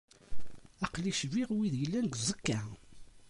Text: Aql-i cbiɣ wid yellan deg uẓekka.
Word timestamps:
Aql-i 0.85 1.13
cbiɣ 1.19 1.49
wid 1.55 1.73
yellan 1.77 2.05
deg 2.07 2.13
uẓekka. 2.17 2.61